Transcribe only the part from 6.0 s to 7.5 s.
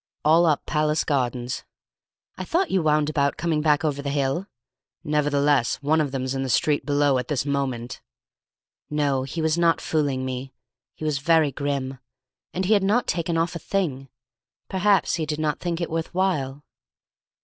of them's in the street below at this